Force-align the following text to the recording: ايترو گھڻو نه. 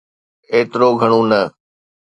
ايترو 0.53 0.89
گھڻو 1.01 1.21
نه. 1.29 1.41